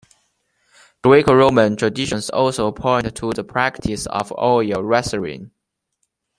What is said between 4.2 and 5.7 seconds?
oil wrestling.